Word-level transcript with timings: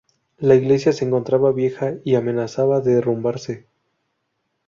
La 0.39 0.55
iglesia 0.55 0.93
se 0.93 1.05
encontraba 1.05 1.51
vieja 1.51 1.93
y 2.03 2.15
amenazaba 2.15 2.81
derrumbarse. 2.81 3.67